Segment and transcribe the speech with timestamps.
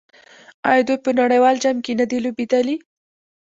[0.69, 2.75] آیا دوی په نړیوال جام کې نه دي لوبېدلي؟